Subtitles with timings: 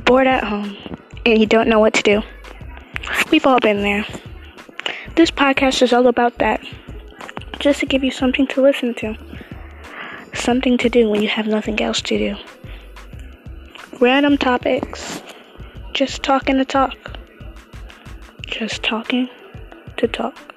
[0.00, 0.76] bored at home
[1.26, 2.22] and you don't know what to do.
[3.30, 4.06] We've all been there.
[5.16, 6.60] This podcast is all about that.
[7.58, 9.16] Just to give you something to listen to,
[10.32, 12.36] something to do when you have nothing else to do.
[14.00, 15.22] Random topics.
[15.92, 16.96] Just talking to talk.
[18.46, 19.28] Just talking
[19.96, 20.53] to talk.